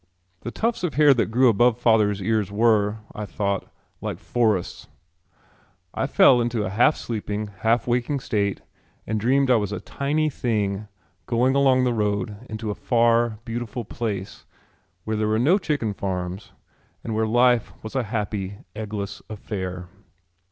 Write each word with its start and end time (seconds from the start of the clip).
The 0.39 0.49
tufts 0.49 0.83
of 0.83 0.95
hair 0.95 1.13
that 1.13 1.27
grew 1.29 1.47
above 1.47 1.77
father's 1.77 2.23
ears 2.23 2.51
were, 2.51 3.01
I 3.13 3.27
thought, 3.27 3.71
like 4.01 4.17
forests. 4.17 4.87
I 5.93 6.07
fell 6.07 6.41
into 6.41 6.63
a 6.63 6.71
half 6.71 6.95
sleeping, 6.97 7.51
half 7.59 7.85
waking 7.85 8.19
state 8.19 8.61
and 9.05 9.19
dreamed 9.19 9.51
I 9.51 9.57
was 9.57 9.71
a 9.71 9.79
tiny 9.79 10.27
thing 10.27 10.87
going 11.27 11.53
along 11.53 11.83
the 11.83 11.93
road 11.93 12.35
into 12.49 12.71
a 12.71 12.73
far 12.73 13.37
beautiful 13.45 13.85
place 13.85 14.43
where 15.03 15.15
there 15.17 15.27
were 15.27 15.37
no 15.37 15.59
chicken 15.59 15.93
farms 15.93 16.51
and 17.03 17.13
where 17.13 17.27
life 17.27 17.71
was 17.83 17.95
a 17.95 18.01
happy 18.09 18.57
eggless 18.75 19.21
affair. 19.29 19.87